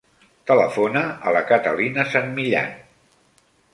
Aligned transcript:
Telefona 0.51 1.03
a 1.31 1.33
la 1.37 1.43
Catalina 1.51 2.07
San 2.15 2.33
Millan. 2.41 2.73